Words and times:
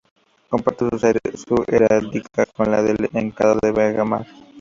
Comparte 0.49 0.85
su 1.35 1.63
heráldica 1.67 2.47
con 2.55 2.71
la 2.71 2.81
del 2.81 3.07
condado 3.11 3.59
de 3.61 3.71
Vega 3.71 4.03
Mar. 4.03 4.25